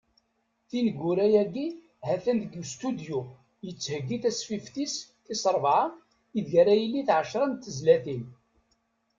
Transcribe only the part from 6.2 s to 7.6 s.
ideg ara ilit ɛecra n